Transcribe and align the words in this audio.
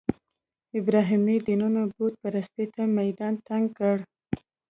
ابراهیمي 0.79 1.37
دینونو 1.47 1.81
بوت 1.95 2.13
پرستۍ 2.21 2.65
ته 2.73 2.81
میدان 2.97 3.33
تنګ 3.47 3.65
کړی. 3.77 4.03